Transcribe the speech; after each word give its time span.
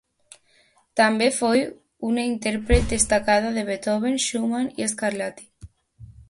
També 1.01 1.27
fou 1.35 1.61
una 2.11 2.23
intèrpret 2.29 2.87
destacada 2.95 3.53
de 3.59 3.65
Beethoven, 3.69 4.19
Schumann 4.25 4.73
i 4.85 4.89
Scarlatti. 4.95 5.47